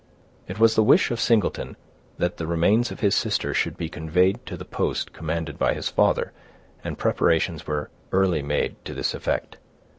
[0.47, 1.77] It was the wish of Singleton
[2.17, 5.89] that the remains of his sister should be conveyed to the post commanded by his
[5.89, 6.31] father,
[6.83, 9.57] and preparations were early made to this effect.